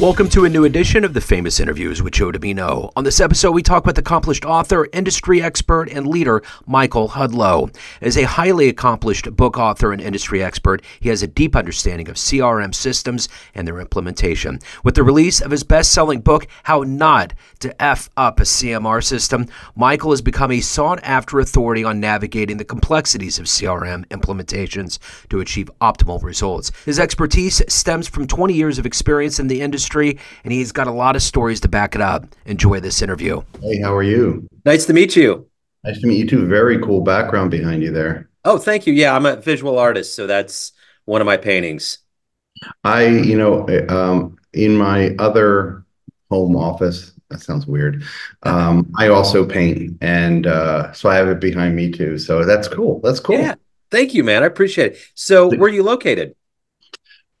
[0.00, 2.90] Welcome to a new edition of the Famous Interviews with Joe Dimino.
[2.96, 7.72] On this episode, we talk with accomplished author, industry expert, and leader Michael Hudlow.
[8.00, 12.16] As a highly accomplished book author and industry expert, he has a deep understanding of
[12.16, 14.58] CRM systems and their implementation.
[14.82, 19.02] With the release of his best selling book, How Not to F Up a CMR
[19.02, 24.98] System, Michael has become a sought after authority on navigating the complexities of CRM implementations
[25.28, 26.72] to achieve optimal results.
[26.84, 30.86] His expertise stems from 20 years of experience in the industry industry, and he's got
[30.86, 32.26] a lot of stories to back it up.
[32.46, 33.42] Enjoy this interview.
[33.60, 34.46] Hey, how are you?
[34.64, 35.46] Nice to meet you.
[35.84, 36.46] Nice to meet you too.
[36.46, 38.30] Very cool background behind you there.
[38.44, 38.92] Oh, thank you.
[38.94, 40.72] Yeah, I'm a visual artist, so that's
[41.04, 41.98] one of my paintings.
[42.82, 45.84] I, you know, um, in my other
[46.30, 48.04] home office, that sounds weird.
[48.44, 52.16] Um, I also paint, and uh, so I have it behind me too.
[52.18, 53.00] So that's cool.
[53.02, 53.38] That's cool.
[53.38, 53.54] Yeah.
[53.90, 54.42] Thank you, man.
[54.42, 54.98] I appreciate it.
[55.14, 56.34] So, where are you located?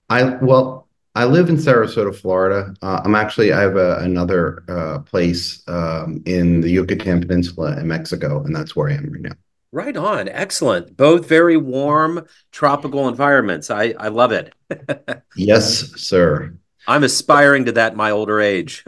[0.08, 0.83] I well,
[1.16, 2.74] I live in Sarasota, Florida.
[2.82, 7.86] Uh, I'm actually I have a, another uh, place um, in the Yucatan Peninsula in
[7.86, 9.32] Mexico, and that's where I am right now.
[9.70, 10.96] Right on, excellent.
[10.96, 13.70] Both very warm tropical environments.
[13.70, 14.52] I I love it.
[15.36, 16.54] yes, sir.
[16.86, 18.84] I'm aspiring to that in my older age.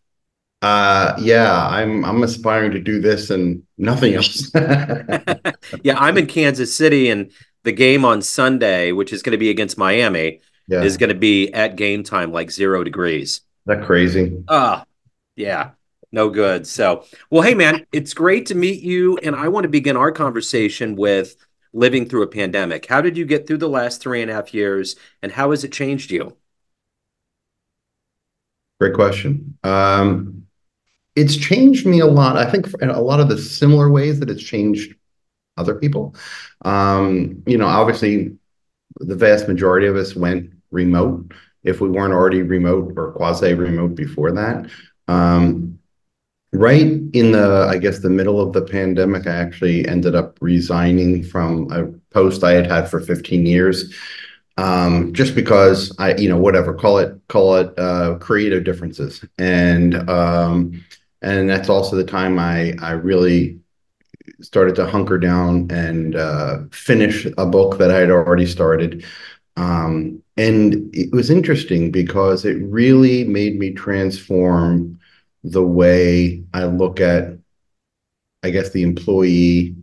[0.62, 4.50] uh yeah, I'm I'm aspiring to do this and nothing else.
[5.82, 7.30] yeah, I'm in Kansas City and
[7.62, 10.82] the game on Sunday, which is going to be against Miami yeah.
[10.82, 13.40] is going to be at game time like zero degrees.
[13.66, 14.42] That crazy.
[14.48, 14.84] Ah, uh,
[15.36, 15.70] yeah,
[16.12, 16.66] no good.
[16.66, 19.18] So, well, hey, man, it's great to meet you.
[19.18, 21.36] And I want to begin our conversation with
[21.72, 22.86] living through a pandemic.
[22.86, 25.64] How did you get through the last three and a half years, and how has
[25.64, 26.36] it changed you?
[28.80, 29.58] Great question.
[29.64, 30.46] Um,
[31.16, 32.36] it's changed me a lot.
[32.36, 34.94] I think in a lot of the similar ways that it's changed
[35.56, 36.14] other people.
[36.64, 38.36] Um, you know, obviously,
[38.96, 43.94] the vast majority of us went remote if we weren't already remote or quasi remote
[43.94, 44.68] before that.
[45.08, 45.78] Um,
[46.52, 51.22] right in the, I guess, the middle of the pandemic, I actually ended up resigning
[51.24, 53.94] from a post I had had for 15 years.
[54.56, 59.24] Um, just because I, you know, whatever, call it, call it, uh, creative differences.
[59.36, 60.84] And, um,
[61.22, 63.58] and that's also the time I, I really
[64.40, 69.04] started to hunker down and, uh, finish a book that I had already started.
[69.56, 74.98] Um, and it was interesting because it really made me transform
[75.44, 77.38] the way I look at,
[78.42, 79.76] I guess, the employee,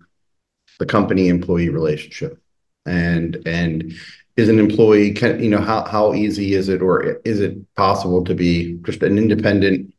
[0.79, 2.41] the company employee relationship.
[2.85, 3.93] And and
[4.37, 8.23] is an employee can you know how how easy is it or is it possible
[8.23, 9.93] to be just an independent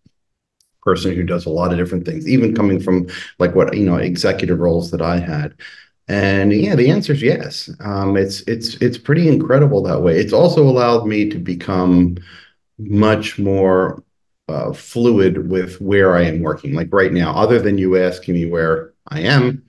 [0.83, 3.06] person who does a lot of different things even coming from
[3.39, 5.54] like what you know executive roles that i had
[6.09, 7.71] and yeah, the answer is yes.
[7.81, 10.19] Um, it's it's it's pretty incredible that way.
[10.19, 12.19] It's also allowed me to become
[12.79, 14.03] much more
[14.49, 16.75] uh, fluid with where I am working.
[16.75, 19.63] Like right now, other than you asking me where I am,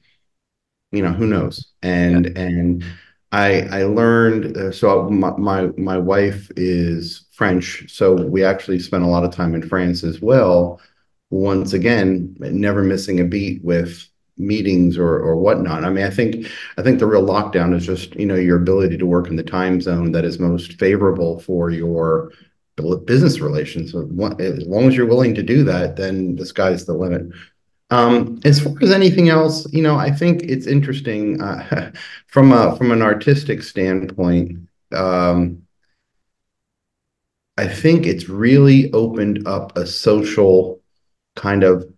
[0.91, 1.73] you know, who knows?
[1.81, 2.41] And yeah.
[2.41, 2.83] and
[3.31, 4.57] I I learned.
[4.57, 9.31] Uh, so my, my my wife is French, so we actually spent a lot of
[9.31, 10.81] time in France as well.
[11.29, 14.07] Once again, never missing a beat with
[14.37, 15.83] meetings or or whatnot.
[15.83, 18.97] I mean, I think I think the real lockdown is just you know your ability
[18.97, 22.31] to work in the time zone that is most favorable for your
[23.05, 23.93] business relations.
[23.93, 27.27] As long as you're willing to do that, then the sky's the limit.
[27.91, 31.91] Um, as far as anything else, you know, I think it's interesting uh,
[32.27, 34.67] from a from an artistic standpoint.
[34.91, 35.63] Um,
[37.57, 40.81] I think it's really opened up a social
[41.35, 41.92] kind of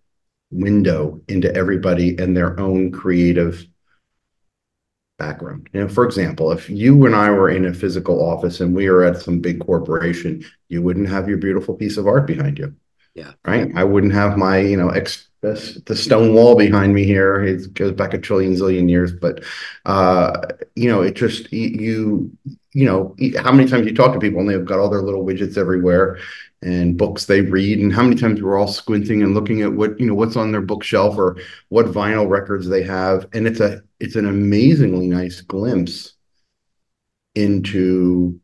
[0.50, 3.66] window into everybody and their own creative
[5.18, 5.68] background.
[5.72, 8.88] You know, for example, if you and I were in a physical office and we
[8.90, 12.74] were at some big corporation, you wouldn't have your beautiful piece of art behind you.
[13.14, 13.32] Yeah.
[13.46, 13.70] Right.
[13.74, 17.42] I wouldn't have my, you know, ex- the stone wall behind me here.
[17.42, 19.44] It goes back a trillion zillion years, but
[19.84, 20.40] uh,
[20.74, 22.30] you know, it just you,
[22.72, 25.24] you know, how many times you talk to people and they've got all their little
[25.24, 26.18] widgets everywhere,
[26.66, 29.98] and books they read and how many times we're all squinting and looking at what
[30.00, 31.36] you know what's on their bookshelf or
[31.68, 33.26] what vinyl records they have.
[33.32, 36.14] And it's a it's an amazingly nice glimpse
[37.36, 38.40] into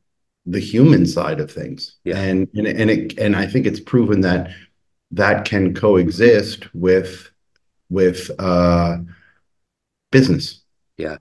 [0.47, 1.97] the human side of things.
[2.05, 2.19] Yeah.
[2.21, 4.51] and and and it and I think it's proven that
[5.11, 7.29] that can coexist with
[7.91, 8.99] with uh
[10.13, 10.63] business.
[10.97, 11.17] Yeah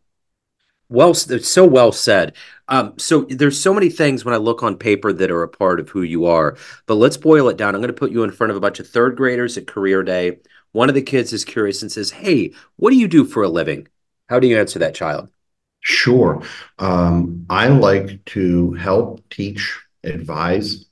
[0.91, 2.33] well so well said
[2.71, 5.81] um, so there's so many things when I look on paper that are a part
[5.81, 6.55] of who you are,
[6.85, 7.75] but let's boil it down.
[7.75, 10.03] I'm going to put you in front of a bunch of third graders at career
[10.03, 10.39] day.
[10.71, 13.49] One of the kids is curious and says, Hey, what do you do for a
[13.49, 13.89] living?
[14.29, 15.27] How do you answer that child?
[15.81, 16.41] Sure.
[16.79, 20.85] Um, I like to help, teach, advise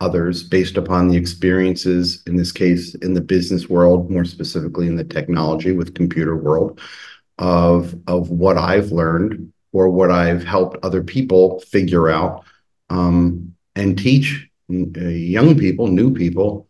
[0.00, 4.96] others based upon the experiences, in this case, in the business world, more specifically in
[4.96, 6.78] the technology with computer world,
[7.38, 12.44] of of what I've learned or what I've helped other people figure out
[12.88, 16.66] um, and teach uh, young people, new people,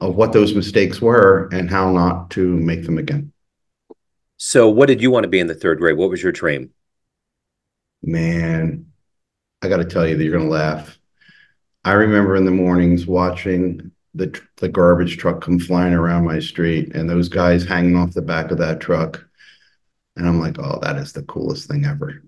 [0.00, 3.32] of what those mistakes were and how not to make them again.
[4.36, 5.96] So, what did you want to be in the third grade?
[5.96, 6.70] What was your dream?
[8.02, 8.86] Man,
[9.60, 10.98] I got to tell you that you're going to laugh.
[11.84, 16.94] I remember in the mornings watching the the garbage truck come flying around my street
[16.94, 19.27] and those guys hanging off the back of that truck.
[20.18, 22.22] And I'm like, oh, that is the coolest thing ever.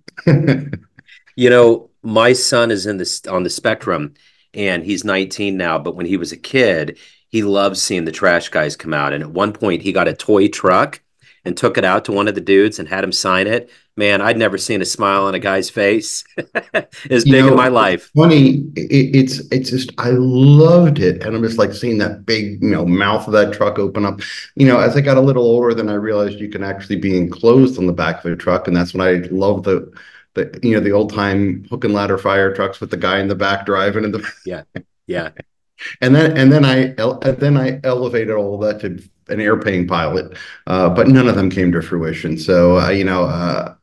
[1.37, 4.15] you know, my son is in this on the spectrum
[4.55, 6.99] and he's 19 now, but when he was a kid,
[7.29, 9.13] he loved seeing the trash guys come out.
[9.13, 11.03] And at one point he got a toy truck
[11.51, 13.69] and took it out to one of the dudes and had him sign it.
[13.97, 16.23] Man, I'd never seen a smile on a guy's face
[17.11, 18.09] as you big know, in my life.
[18.17, 22.63] Funny, it, it's it's just I loved it, and I'm just like seeing that big
[22.63, 24.21] you know mouth of that truck open up.
[24.55, 27.19] You know, as I got a little older, then I realized you can actually be
[27.19, 29.93] enclosed on the back of a truck, and that's when I love the
[30.35, 33.27] the you know the old time hook and ladder fire trucks with the guy in
[33.27, 34.63] the back driving and the yeah
[35.09, 35.31] yeah
[36.01, 36.95] and then and then I
[37.33, 40.37] then I elevated all that to an airplane pilot,
[40.67, 42.39] uh, but none of them came to fruition.
[42.39, 43.75] So uh, you know, uh,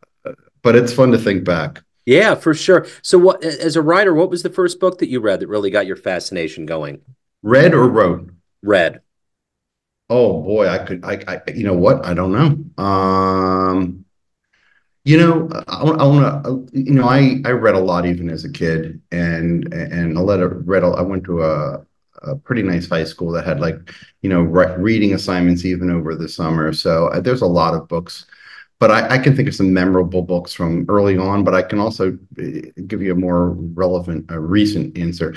[0.62, 1.82] but it's fun to think back.
[2.08, 2.88] Yeah, for sure.
[3.02, 5.70] So, what as a writer, what was the first book that you read that really
[5.70, 7.02] got your fascination going?
[7.44, 8.32] Read or wrote?
[8.64, 9.02] Read.
[10.10, 11.04] Oh boy, I could.
[11.04, 12.06] I, I you know what?
[12.06, 12.84] I don't know.
[12.84, 14.06] Um,
[15.04, 16.80] you know, I, I want to.
[16.80, 20.40] You know, I I read a lot even as a kid, and and a let
[20.40, 20.86] it read.
[20.86, 21.86] I went to a
[22.24, 26.16] a pretty nice high school that had like you know re- reading assignments even over
[26.16, 26.74] the summer.
[26.74, 28.26] So uh, there's a lot of books,
[28.80, 31.44] but I, I, can think of some memorable books from early on.
[31.44, 32.44] But I can also uh,
[32.88, 35.36] give you a more relevant, uh, recent answer.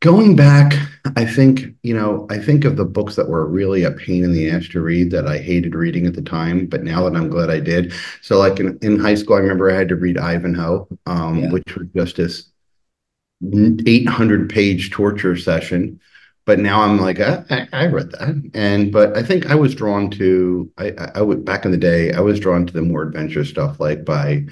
[0.00, 0.74] Going back,
[1.16, 4.32] I think you know I think of the books that were really a pain in
[4.32, 7.28] the ass to read that I hated reading at the time, but now that I'm
[7.28, 7.92] glad I did.
[8.20, 11.50] So like in, in high school, I remember I had to read Ivanhoe, um, yeah.
[11.50, 12.53] which was just this
[13.86, 16.00] 800 page torture session
[16.44, 18.50] but now i'm like I, I, read that.
[18.54, 22.12] And but i think i was drawn to i i would back in the day
[22.12, 24.44] i was drawn to the more adventure stuff like by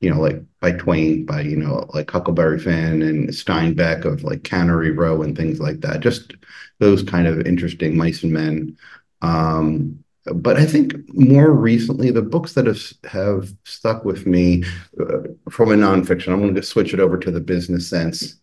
[0.00, 4.44] you know like by twain by you know like huckleberry finn and steinbeck of like
[4.44, 6.34] cannery row and things like that just
[6.78, 8.76] those kind of interesting mice and men.
[9.22, 14.64] Um but I think more recently, the books that have have stuck with me
[14.98, 15.18] uh,
[15.50, 18.36] from a nonfiction, I'm going to switch it over to the business sense,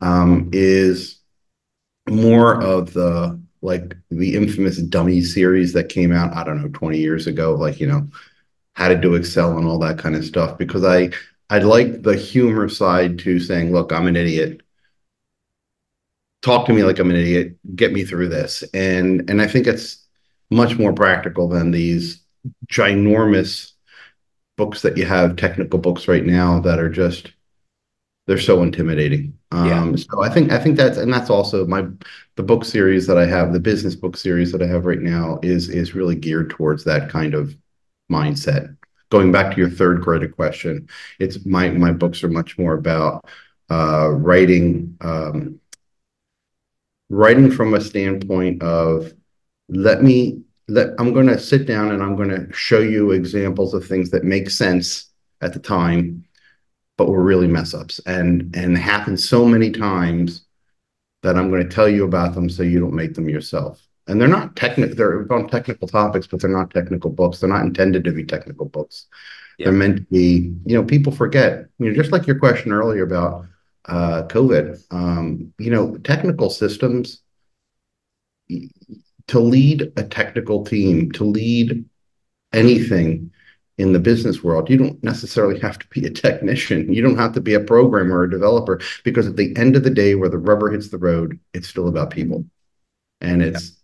[0.00, 1.20] um, is
[2.08, 6.98] more of the like the infamous dummy series that came out, I don't know, 20
[6.98, 8.06] years ago, like, you know,
[8.74, 11.10] how to do Excel and all that kind of stuff, because I
[11.50, 14.62] I like the humor side to saying, look, I'm an idiot.
[16.42, 17.56] Talk to me like I'm an idiot.
[17.74, 18.62] Get me through this.
[18.74, 20.05] And and I think it's
[20.50, 22.22] much more practical than these
[22.68, 23.72] ginormous
[24.56, 27.32] books that you have, technical books right now that are just
[28.26, 29.38] they're so intimidating.
[29.52, 29.80] Yeah.
[29.80, 31.86] Um, so I think I think that's and that's also my
[32.34, 35.38] the book series that I have, the business book series that I have right now
[35.42, 37.56] is is really geared towards that kind of
[38.10, 38.76] mindset.
[39.10, 40.88] Going back to your third grade question,
[41.20, 43.24] it's my my books are much more about
[43.70, 45.60] uh, writing um,
[47.08, 49.12] writing from a standpoint of
[49.68, 53.74] let me let I'm going to sit down and I'm going to show you examples
[53.74, 56.24] of things that make sense at the time,
[56.96, 60.46] but were really mess ups and and happen so many times
[61.22, 63.86] that I'm going to tell you about them so you don't make them yourself.
[64.08, 67.40] And they're not technical; they're on technical topics, but they're not technical books.
[67.40, 69.06] They're not intended to be technical books.
[69.58, 70.54] They're meant to be.
[70.64, 71.66] You know, people forget.
[71.78, 73.46] You know, just like your question earlier about
[73.86, 74.80] uh, COVID.
[74.92, 77.22] Um, you know, technical systems
[79.28, 81.84] to lead a technical team, to lead
[82.52, 83.30] anything
[83.78, 86.92] in the business world, you don't necessarily have to be a technician.
[86.92, 89.84] You don't have to be a programmer or a developer because at the end of
[89.84, 92.46] the day, where the rubber hits the road, it's still about people.
[93.20, 93.74] And it's yeah.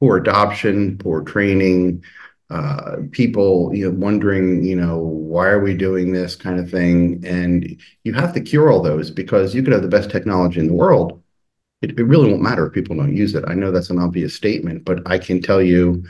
[0.00, 2.04] poor adoption, poor training,
[2.50, 7.22] uh, people you know wondering you know why are we doing this kind of thing
[7.26, 10.66] and you have to cure all those because you could have the best technology in
[10.66, 11.22] the world
[11.82, 13.44] it, it really won't matter if people don't use it.
[13.46, 16.04] I know that's an obvious statement, but I can tell you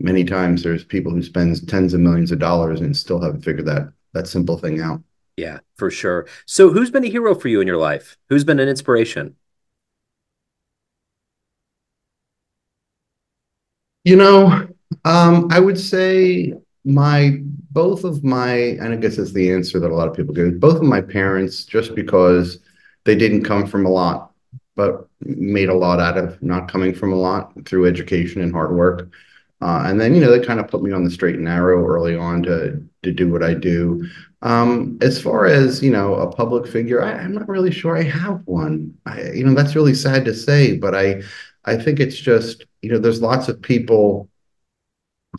[0.00, 3.66] many times there's people who spend tens of millions of dollars and still haven't figured
[3.66, 5.02] that that simple thing out.
[5.36, 6.26] Yeah, for sure.
[6.46, 8.18] So who's been a hero for you in your life?
[8.28, 9.36] Who's been an inspiration?
[14.04, 14.68] You know,
[15.04, 16.54] um, I would say
[16.84, 17.38] my
[17.70, 20.60] both of my, and I guess it's the answer that a lot of people give.
[20.60, 22.58] Both of my parents, just because
[23.04, 24.31] they didn't come from a lot,
[24.74, 28.74] but made a lot out of not coming from a lot through education and hard
[28.74, 29.10] work.
[29.60, 31.86] Uh, and then, you know, they kind of put me on the straight and narrow
[31.86, 34.08] early on to to do what I do.
[34.42, 38.02] Um, as far as, you know, a public figure, I, am not really sure I
[38.02, 38.94] have one.
[39.06, 41.22] I, you know, that's really sad to say, but I
[41.64, 44.28] I think it's just, you know, there's lots of people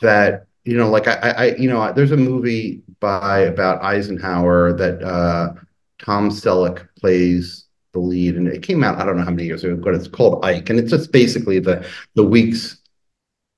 [0.01, 5.03] that, you know, like I, I you know, there's a movie by about Eisenhower that
[5.03, 5.53] uh,
[5.99, 7.62] Tom Selleck plays
[7.93, 10.07] the lead, and it came out I don't know how many years ago, but it's
[10.07, 12.77] called Ike, and it's just basically the the weeks.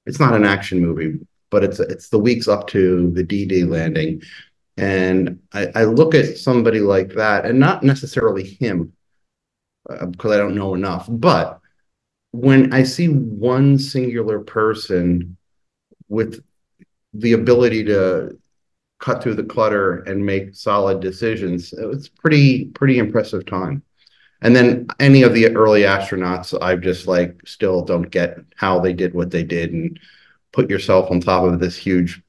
[0.05, 4.21] It's not an action movie, but it's it's the weeks up to the D-Day landing,
[4.77, 8.93] and I, I look at somebody like that, and not necessarily him,
[9.89, 11.59] uh, because I don't know enough, but
[12.31, 15.37] when I see one singular person
[16.09, 16.43] with
[17.13, 18.37] the ability to
[18.99, 23.81] cut through the clutter and make solid decisions, it's pretty pretty impressive time.
[24.45, 28.93] And then any of the early astronauts, I just like still don't get how they
[28.93, 29.99] did what they did and
[30.51, 32.21] put yourself on top of this huge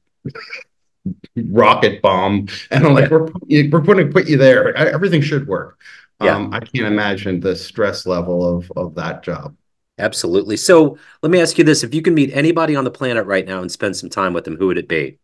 [1.35, 2.47] rocket bomb.
[2.71, 4.75] And I'm like, we're we're going to put you there.
[4.75, 5.79] Everything should work.
[6.19, 6.35] Yeah.
[6.35, 9.55] Um, I can't imagine the stress level of of that job.
[9.99, 10.57] Absolutely.
[10.57, 13.45] So let me ask you this: If you can meet anybody on the planet right
[13.45, 15.19] now and spend some time with them, who would it be?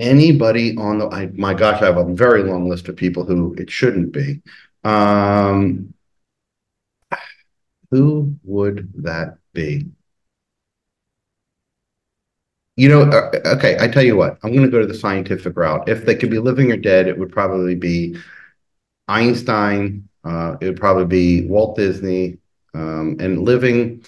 [0.00, 3.54] Anybody on the I, my gosh, I have a very long list of people who
[3.54, 4.42] it shouldn't be.
[4.82, 5.94] Um,
[7.90, 9.86] who would that be?
[12.76, 15.56] You know, uh, okay, I tell you what, I'm going to go to the scientific
[15.56, 15.88] route.
[15.88, 18.16] If they could be living or dead, it would probably be
[19.06, 20.08] Einstein.
[20.24, 22.38] Uh, it would probably be Walt Disney.
[22.72, 24.04] Um, and living,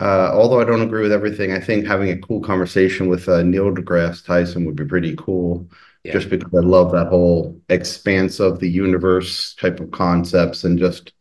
[0.00, 3.70] although I don't agree with everything, I think having a cool conversation with uh, Neil
[3.72, 5.68] deGrasse Tyson would be pretty cool.
[6.02, 6.12] Yeah.
[6.12, 11.12] Just because I love that whole expanse of the universe type of concepts and just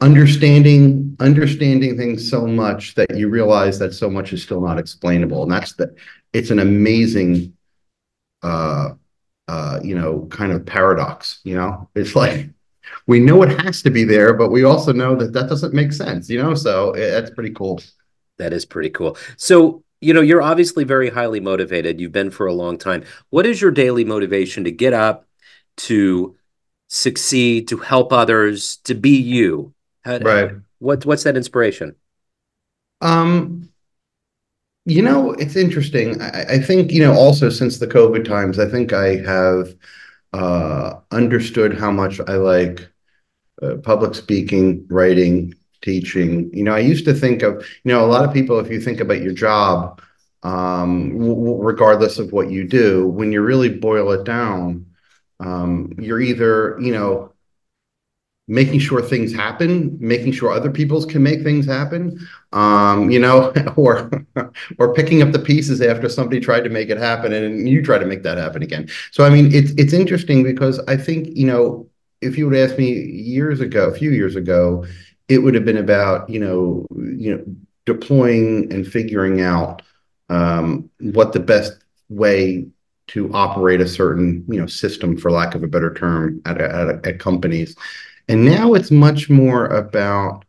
[0.00, 5.42] understanding understanding things so much that you realize that so much is still not explainable,
[5.42, 5.94] and that's the.
[6.32, 7.54] It's an amazing,
[8.42, 8.90] uh,
[9.48, 11.40] uh, you know, kind of paradox.
[11.44, 12.50] You know, it's like
[13.06, 15.92] we know it has to be there, but we also know that that doesn't make
[15.92, 16.54] sense, you know?
[16.54, 17.80] So it, that's pretty cool.
[18.38, 19.16] That is pretty cool.
[19.36, 22.00] So, you know, you're obviously very highly motivated.
[22.00, 23.04] You've been for a long time.
[23.30, 25.26] What is your daily motivation to get up,
[25.78, 26.36] to
[26.88, 29.72] succeed, to help others, to be you?
[30.04, 30.52] How, right.
[30.78, 31.96] What, what's that inspiration?
[33.00, 33.70] Um,
[34.84, 36.20] you know, it's interesting.
[36.20, 39.74] I, I think, you know, also since the COVID times, I think I have
[40.32, 42.88] uh, understood how much I like
[43.62, 46.50] uh, public speaking, writing, teaching.
[46.52, 48.80] You know, I used to think of, you know, a lot of people, if you
[48.80, 50.00] think about your job,
[50.42, 54.86] um, w- regardless of what you do, when you really boil it down,
[55.40, 57.32] um, you're either, you know,
[58.48, 63.52] making sure things happen, making sure other people's can make things happen, um, you know,
[63.76, 64.10] or
[64.78, 67.98] or picking up the pieces after somebody tried to make it happen and you try
[67.98, 68.88] to make that happen again.
[69.10, 71.88] So I mean, it's it's interesting because I think you know,
[72.20, 74.86] if you would ask me years ago, a few years ago,
[75.28, 77.44] it would have been about you know, you know,
[77.84, 79.82] deploying and figuring out
[80.28, 81.72] um, what the best
[82.08, 82.66] way
[83.08, 87.04] to operate a certain you know system, for lack of a better term, at, at,
[87.04, 87.74] at companies
[88.28, 90.44] and now it's much more about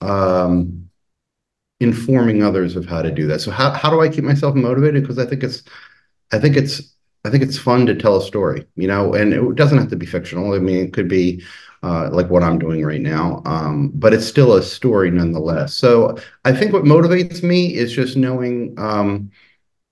[0.00, 0.88] um,
[1.80, 3.40] informing others of how to do that.
[3.40, 5.02] So how how do I keep myself motivated?
[5.02, 5.62] Because I think it's
[6.32, 9.54] I think it's I think it's fun to tell a story, you know, and it
[9.54, 10.54] doesn't have to be fictional.
[10.54, 11.42] I mean, it could be
[11.82, 15.74] uh, like what I'm doing right now, um, but it's still a story nonetheless.
[15.74, 19.30] So I think what motivates me is just knowing um,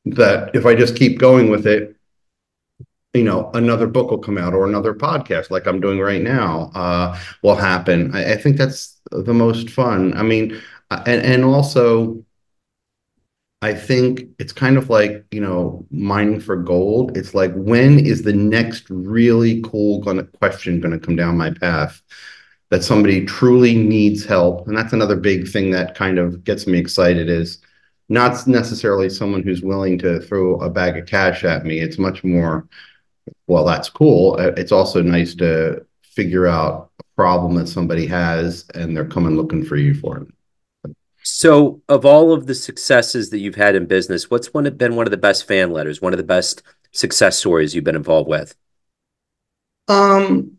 [0.07, 1.97] that if I just keep going with it,
[3.15, 6.71] you know another book will come out or another podcast like i'm doing right now
[6.75, 8.15] uh, will happen.
[8.15, 10.15] I, I, think that's the most fun.
[10.15, 10.61] I mean
[10.91, 12.25] and and also
[13.61, 17.17] i think it's kind of like you know mining for gold.
[17.17, 21.51] It's like when is the next really cool gonna, question going to come down my
[21.53, 22.03] path
[22.71, 24.69] that somebody truly needs help?
[24.69, 27.59] And that's another big thing that kind of gets me excited is
[28.11, 31.81] not necessarily someone who's willing to throw a bag of cash at me.
[31.81, 32.69] It's much more
[33.49, 34.37] well, that's cool.
[34.39, 39.37] Uh, it's also nice to figure out a problem that somebody has and they're coming
[39.37, 40.95] looking for you for it.
[41.25, 45.07] So, of all of the successes that you've had in business, what's one been one
[45.07, 46.63] of the best fan letters, one of the best
[46.93, 48.55] success stories you've been involved with?
[49.89, 50.59] Um,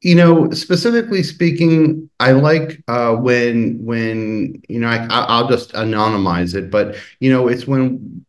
[0.00, 6.54] you know, specifically speaking, I like uh, when when you know I, I'll just anonymize
[6.54, 8.24] it, but you know, it's when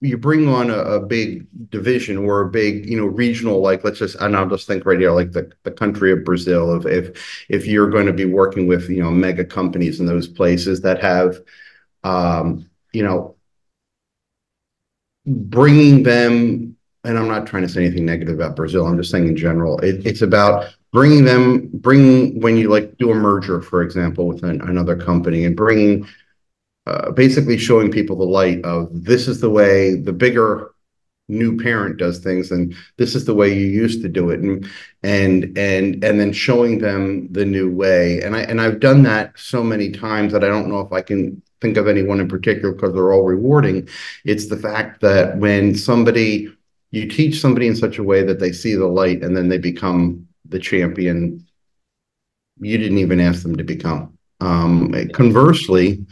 [0.00, 3.98] you bring on a, a, big division or a big you know regional like let's
[3.98, 7.46] just and i'll just think right here like the, the country of brazil if if
[7.48, 11.02] if you're going to be working with you know mega companies in those places that
[11.02, 11.38] have
[12.04, 13.34] um you know
[15.26, 19.26] bringing them and i'm not trying to say anything negative about brazil i'm just saying
[19.26, 23.82] in general it, it's about bringing them bringing when you like do a merger for
[23.82, 26.06] example with an, another company and bringing
[26.88, 30.72] uh, basically showing people the light of this is the way the bigger
[31.30, 34.40] new parent does things and this is the way you used to do it.
[34.40, 34.66] And
[35.02, 38.22] and and and then showing them the new way.
[38.22, 41.02] And i and i've done that so many times that i don't know if i
[41.02, 43.88] can think of anyone in particular because they're all rewarding.
[44.24, 46.48] It's the fact that when somebody
[46.90, 49.58] you teach somebody in such a way that they see the light and then they
[49.58, 51.44] become the champion
[52.60, 54.18] you didn't even ask them to become.
[54.40, 56.06] Um, conversely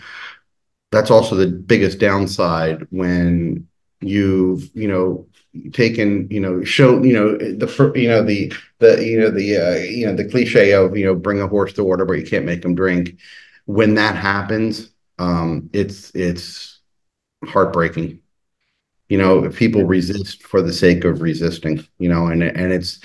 [0.90, 3.66] that's also the biggest downside when
[4.00, 5.26] you've you know
[5.72, 9.76] taken you know show you know the you know the the you know the uh,
[9.76, 12.44] you know the cliche of you know bring a horse to water but you can't
[12.44, 13.16] make him drink.
[13.64, 16.80] When that happens um it's it's
[17.44, 18.20] heartbreaking.
[19.08, 23.00] You know if people resist for the sake of resisting you know and and it's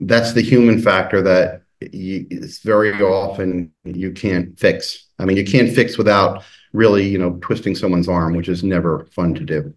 [0.00, 5.06] that's the human factor that you, it's very often you can't fix.
[5.18, 9.06] I mean you can't fix without really, you know, twisting someone's arm, which is never
[9.12, 9.74] fun to do.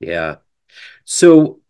[0.00, 0.36] Yeah.
[1.04, 1.60] So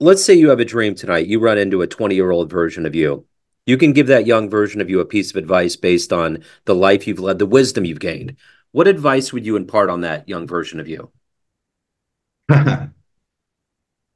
[0.00, 1.26] let's say you have a dream tonight.
[1.26, 3.26] You run into a 20 year old version of you.
[3.66, 6.74] You can give that young version of you a piece of advice based on the
[6.74, 8.36] life you've led, the wisdom you've gained.
[8.72, 11.10] What advice would you impart on that young version of you?
[12.48, 12.90] the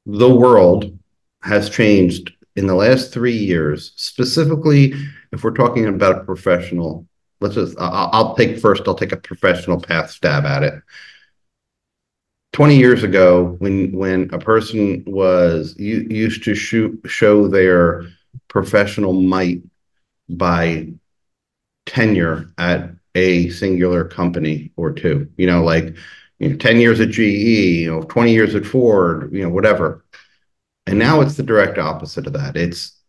[0.05, 0.97] world
[1.41, 4.93] has changed in the last three years, specifically
[5.31, 7.07] if we're talking about a professional
[7.41, 10.75] let's just I'll, I'll take first i'll take a professional path stab at it.
[12.53, 18.05] 20 years ago when when a person was you, used to shoot show their
[18.47, 19.61] professional might
[20.29, 20.87] by
[21.85, 25.95] tenure at a singular company or two you know like
[26.39, 30.05] you know, 10 years at GE you know 20 years at Ford you know whatever.
[30.87, 32.57] And now it's the direct opposite of that.
[32.57, 32.99] It's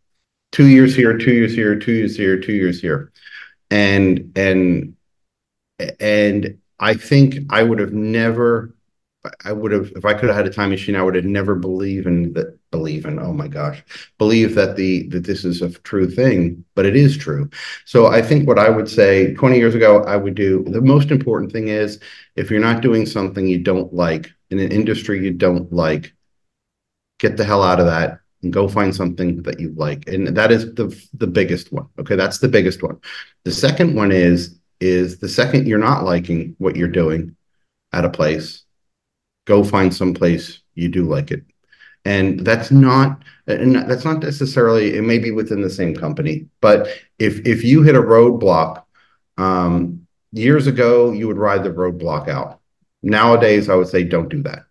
[0.52, 3.12] 2 years here 2 years here 2 years here 2 years here
[3.72, 4.94] and and
[5.98, 8.74] and I think I would have never
[9.44, 11.54] I would have if I could have had a time machine I would have never
[11.54, 13.82] believed in that believe in oh my gosh
[14.18, 17.48] believe that the that this is a true thing but it is true.
[17.86, 21.10] So I think what I would say 20 years ago I would do the most
[21.10, 21.98] important thing is
[22.36, 26.12] if you're not doing something you don't like in an industry you don't like
[27.18, 30.08] get the hell out of that and go find something that you like.
[30.08, 31.86] And that is the the biggest one.
[31.98, 32.98] Okay, that's the biggest one.
[33.44, 37.36] The second one is is the second you're not liking what you're doing
[37.92, 38.64] at a place,
[39.46, 41.44] go find some place you do like it.
[42.04, 46.88] And that's not and that's not necessarily it may be within the same company, but
[47.18, 48.84] if if you hit a roadblock
[49.38, 52.60] um years ago you would ride the roadblock out.
[53.02, 54.64] Nowadays I would say don't do that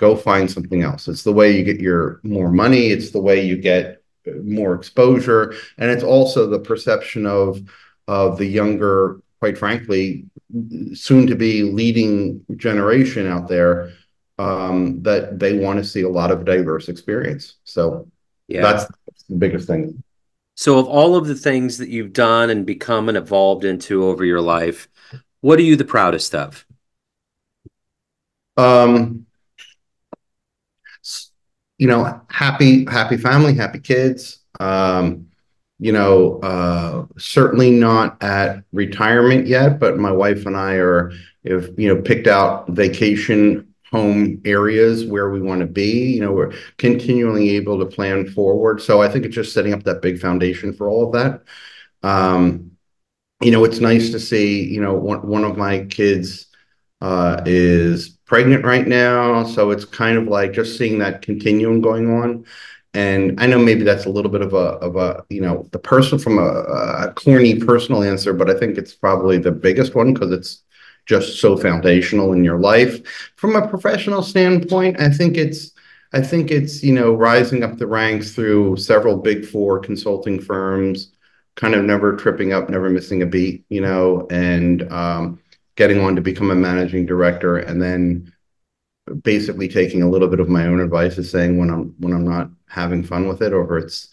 [0.00, 1.08] go find something else.
[1.08, 2.86] It's the way you get your more money.
[2.86, 4.02] It's the way you get
[4.42, 7.60] more exposure, and it's also the perception of
[8.08, 10.24] of the younger, quite frankly,
[10.94, 13.92] soon to be leading generation out there
[14.38, 17.56] um, that they want to see a lot of diverse experience.
[17.64, 18.08] So
[18.48, 18.62] yeah.
[18.62, 18.86] that's
[19.28, 20.02] the biggest thing.
[20.56, 24.24] So, of all of the things that you've done and become and evolved into over
[24.24, 24.88] your life,
[25.40, 26.66] what are you the proudest of?
[28.56, 29.26] Um,
[31.80, 34.40] you know, happy, happy family, happy kids.
[34.60, 35.28] Um,
[35.78, 41.10] you know, uh, certainly not at retirement yet, but my wife and I are,
[41.46, 46.12] have, you know, picked out vacation home areas where we want to be.
[46.12, 48.82] You know, we're continually able to plan forward.
[48.82, 51.44] So I think it's just setting up that big foundation for all of that.
[52.06, 52.72] Um,
[53.40, 56.48] you know, it's nice to see, you know, one, one of my kids
[57.00, 59.42] uh, is pregnant right now.
[59.42, 62.44] So it's kind of like just seeing that continuum going on.
[62.94, 65.80] And I know maybe that's a little bit of a of a you know the
[65.80, 66.50] person from a,
[67.06, 70.62] a corny personal answer, but I think it's probably the biggest one because it's
[71.06, 73.02] just so foundational in your life.
[73.34, 75.72] From a professional standpoint, I think it's
[76.12, 81.10] I think it's you know rising up the ranks through several big four consulting firms,
[81.56, 85.40] kind of never tripping up, never missing a beat, you know, and um,
[85.80, 88.32] getting on to become a managing director and then
[89.22, 92.24] basically taking a little bit of my own advice is saying when I'm when I'm
[92.24, 94.08] not having fun with it or it's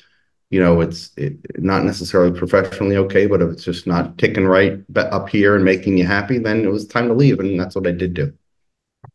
[0.49, 1.34] you know it's it,
[1.73, 5.97] not necessarily professionally okay but if it's just not ticking right up here and making
[5.97, 8.34] you happy then it was time to leave and that's what I did do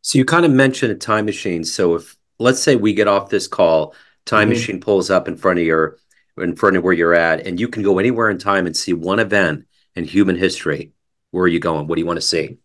[0.02, 1.64] So you kind of mentioned a time machine.
[1.64, 4.50] So if let's say we get off this call, time Mhm.
[4.50, 5.98] machine pulls up in front of your
[6.38, 8.92] in front of where you're at, and you can go anywhere in time and see
[8.92, 10.92] one event in human history.
[11.32, 11.88] Where are you going?
[11.88, 12.58] What do you want to see?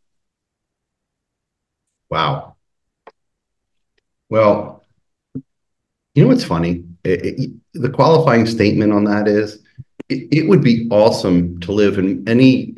[2.10, 2.58] Wow.
[4.30, 4.84] Well,
[6.16, 6.84] you know what's funny?
[7.04, 9.60] It- it- the qualifying statement on that is
[10.10, 12.76] it, it would be awesome to live in any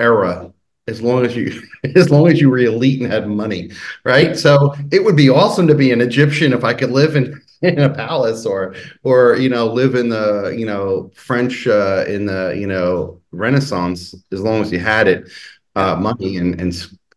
[0.00, 0.52] era
[0.86, 1.62] as long as you
[1.96, 3.70] as long as you were elite and had money,
[4.04, 4.36] right?
[4.36, 7.78] So it would be awesome to be an Egyptian if I could live in in
[7.78, 12.56] a palace or or you know live in the you know French uh, in the
[12.58, 15.28] you know Renaissance as long as you had it
[15.76, 16.74] uh, money and and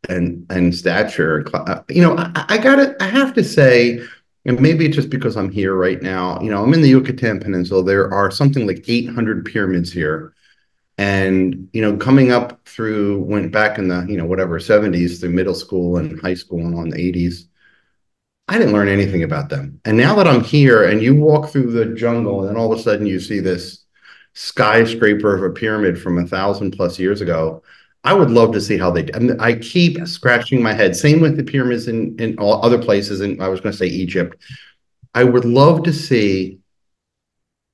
[0.09, 1.45] and and stature.
[1.53, 4.01] Uh, You know, I, I gotta I have to say.
[4.45, 6.41] And maybe it's just because I'm here right now.
[6.41, 7.83] You know, I'm in the Yucatan Peninsula.
[7.83, 10.33] There are something like 800 pyramids here.
[10.97, 15.31] And, you know, coming up through, went back in the, you know, whatever, 70s through
[15.31, 17.47] middle school and high school and on the 80s,
[18.47, 19.79] I didn't learn anything about them.
[19.85, 22.79] And now that I'm here and you walk through the jungle and then all of
[22.79, 23.80] a sudden you see this
[24.33, 27.61] skyscraper of a pyramid from a thousand plus years ago,
[28.03, 29.07] I would love to see how they.
[29.13, 30.95] I, mean, I keep scratching my head.
[30.95, 33.21] Same with the pyramids in in all other places.
[33.21, 34.41] And I was going to say Egypt.
[35.13, 36.59] I would love to see,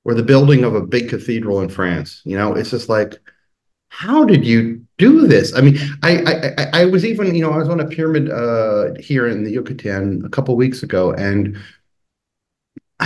[0.04, 2.20] or the building of a big cathedral in France.
[2.24, 3.14] You know, it's just like,
[3.88, 5.54] how did you do this?
[5.54, 8.30] I mean, I I I, I was even you know I was on a pyramid
[8.30, 11.56] uh, here in the Yucatan a couple weeks ago, and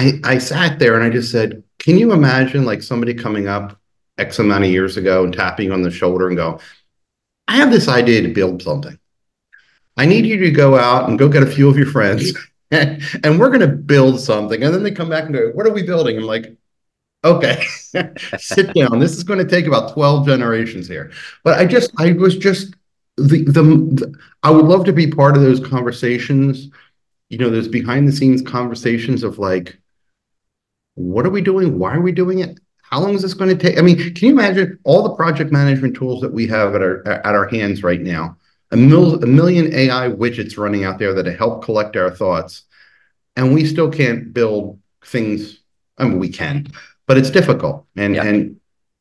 [0.02, 3.78] I I sat there and I just said, can you imagine like somebody coming up
[4.18, 6.60] X amount of years ago and tapping on the shoulder and go,
[7.48, 8.98] I have this idea to build something.
[9.96, 12.32] I need you to go out and go get a few of your friends
[12.70, 14.62] and, we're going to build something.
[14.62, 16.16] And then they come back and go, What are we building?
[16.16, 16.56] I'm like,
[17.24, 17.64] Okay,
[18.38, 18.98] sit down.
[18.98, 21.12] This is going to take about 12 generations here.
[21.44, 22.74] But I just, I was just,
[23.16, 26.70] the, the, the I would love to be part of those conversations,
[27.28, 29.78] you know, those behind the scenes conversations of like,
[30.94, 31.78] what are we doing?
[31.78, 32.58] Why are we doing it?
[32.82, 33.78] How long is this going to take?
[33.78, 37.06] I mean, can you imagine all the project management tools that we have at our
[37.08, 38.36] at our hands right now?
[38.70, 42.62] A, mil, a million AI widgets running out there that help collect our thoughts,
[43.36, 45.58] and we still can't build things.
[45.98, 46.66] I mean, we can,
[47.06, 47.86] but it's difficult.
[47.96, 48.24] And Yeah.
[48.24, 48.56] and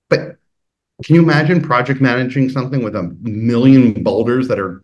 [0.09, 0.37] but
[1.03, 4.83] can you imagine project managing something with a million boulders that are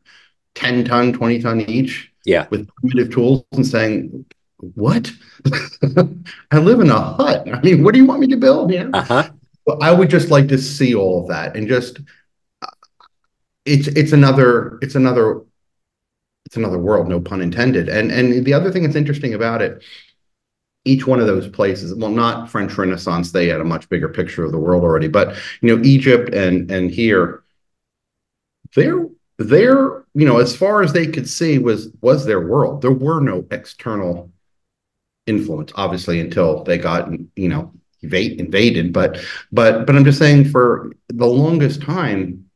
[0.56, 2.48] 10 ton, 20 ton each Yeah.
[2.50, 4.26] with primitive tools and saying,
[4.60, 5.12] what?
[6.52, 7.48] I live in a hut.
[7.52, 8.72] I mean, what do you want me to build?
[8.72, 8.90] Yeah.
[8.94, 9.30] Uh-huh.
[9.66, 12.00] Well, I would just like to see all of that and just
[12.62, 12.68] uh,
[13.66, 15.42] it's it's another it's another
[16.46, 17.90] it's another world, no pun intended.
[17.90, 19.84] And and the other thing that's interesting about it,
[20.86, 24.46] each one of those places, well, not French Renaissance, they had a much bigger picture
[24.46, 27.44] of the world already, but you know, Egypt and and here,
[28.74, 32.82] they're they're you know, as far as they could see was was their world.
[32.82, 34.32] There were no external
[35.28, 38.94] influence, obviously, until they got you know invade, invaded.
[38.94, 39.20] But
[39.52, 42.50] but but I'm just saying, for the longest time,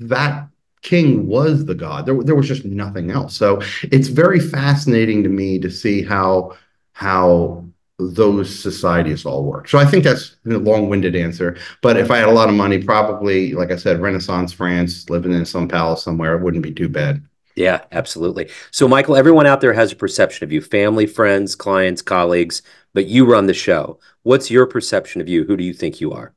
[0.00, 0.48] that
[0.82, 2.06] king was the god.
[2.06, 3.34] There there was just nothing else.
[3.34, 6.56] So it's very fascinating to me to see how
[6.92, 7.64] how
[7.98, 9.68] those societies all work.
[9.68, 11.56] So I think that's a long-winded answer.
[11.82, 15.32] But if I had a lot of money, probably, like I said, Renaissance France, living
[15.32, 17.26] in some palace somewhere, it wouldn't be too bad.
[17.56, 18.50] Yeah, absolutely.
[18.70, 22.60] So, Michael, everyone out there has a perception of you family, friends, clients, colleagues,
[22.92, 23.98] but you run the show.
[24.22, 25.44] What's your perception of you?
[25.44, 26.34] Who do you think you are?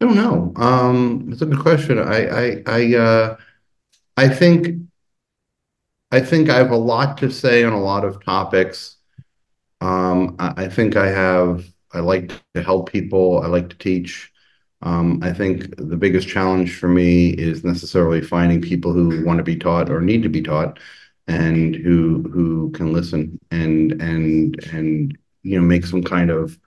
[0.00, 0.52] I don't know.
[0.56, 1.98] Um, it's a good question.
[1.98, 3.36] I I I uh
[4.16, 4.78] I think
[6.10, 8.96] I think I have a lot to say on a lot of topics.
[9.80, 14.32] Um, I, I think I have I like to help people, I like to teach.
[14.82, 19.42] Um, I think the biggest challenge for me is necessarily finding people who want to
[19.44, 20.78] be taught or need to be taught
[21.28, 26.58] and who who can listen and and and you know make some kind of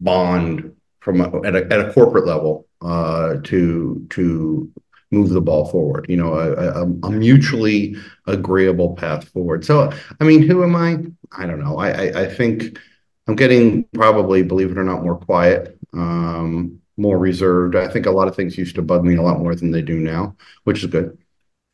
[0.00, 4.70] bond from a, at a at a corporate level uh, to to
[5.10, 6.06] move the ball forward.
[6.08, 9.64] You know, a, a, a mutually agreeable path forward.
[9.64, 10.98] So, I mean, who am I?
[11.36, 11.78] I don't know.
[11.78, 12.78] I I, I think
[13.26, 17.76] I'm getting probably, believe it or not, more quiet, um, more reserved.
[17.76, 19.82] I think a lot of things used to bug me a lot more than they
[19.82, 21.18] do now, which is good.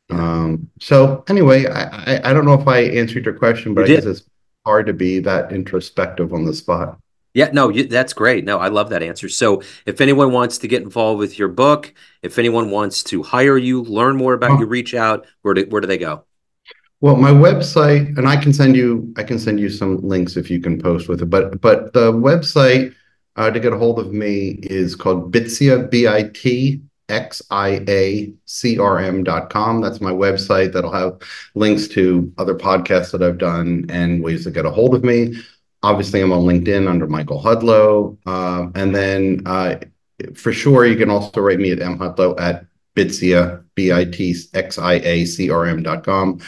[0.09, 3.85] Um, so anyway, I, I I don't know if I answered your question, but You
[3.85, 3.95] I did.
[3.97, 4.29] guess it's
[4.65, 6.97] hard to be that introspective on the spot.
[7.33, 8.45] Yeah, no, you, that's great.
[8.45, 9.29] No, I love that answer.
[9.29, 13.57] So, if anyone wants to get involved with your book, if anyone wants to hire
[13.57, 16.23] you, learn more about you, reach out, where do, where do they go?
[16.99, 20.49] Well, my website, and I can send you, I can send you some links if
[20.49, 21.29] you can post with it.
[21.29, 22.95] But but the website
[23.37, 27.83] uh, to get a hold of me is called Bitxia, B I T X I
[27.87, 29.79] A C R M dot com.
[29.79, 31.19] That's my website that'll have
[31.55, 35.37] links to other podcasts that I've done and ways to get a hold of me.
[35.83, 38.17] Obviously, I'm on LinkedIn under Michael Hudlow.
[38.25, 39.77] Uh, and then uh,
[40.35, 46.41] for sure, you can also write me at mhudlow at bitxia, B-I-T-X-I-A-C-R-M dot com.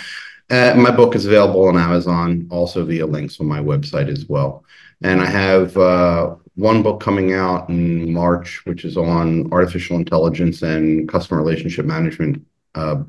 [0.50, 4.66] Uh, my book is available on Amazon, also via links on my website as well.
[5.02, 10.62] And I have uh, one book coming out in March, which is on artificial intelligence
[10.62, 12.46] and customer relationship management
[12.76, 13.02] uh,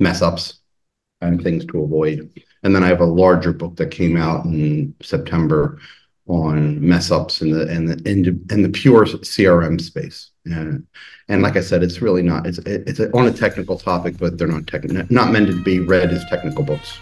[0.00, 0.60] mess ups
[1.20, 2.30] and things to avoid.
[2.62, 5.78] And then I have a larger book that came out in September
[6.26, 10.30] on mess ups in the in the in the, in the pure CRM space.
[10.46, 10.86] And,
[11.28, 14.48] and like I said, it's really not it's it's on a technical topic, but they're
[14.48, 16.96] not technical, not meant to be read as technical books.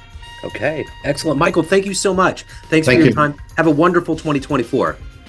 [0.45, 1.63] Okay, excellent, Michael.
[1.63, 2.43] Thank you so much.
[2.65, 3.15] Thanks thank for your you.
[3.15, 3.37] time.
[3.57, 4.97] Have a wonderful 2024.